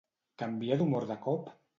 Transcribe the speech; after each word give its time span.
Canvia 0.43 0.77
d'humor 0.79 1.05
de 1.11 1.19
cop? 1.27 1.53